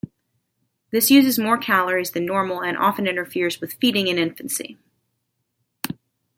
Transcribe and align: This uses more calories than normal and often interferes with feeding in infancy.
This 0.89 1.11
uses 1.11 1.37
more 1.37 1.59
calories 1.59 2.09
than 2.09 2.25
normal 2.25 2.63
and 2.63 2.75
often 2.75 3.05
interferes 3.05 3.61
with 3.61 3.73
feeding 3.75 4.07
in 4.07 4.17
infancy. 4.17 4.79